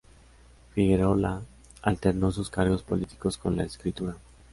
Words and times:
Figuerola 0.73 1.43
alternó 1.83 2.31
sus 2.31 2.49
cargos 2.49 2.81
políticos 2.81 3.37
con 3.37 3.55
la 3.55 3.65
escritura. 3.65 4.15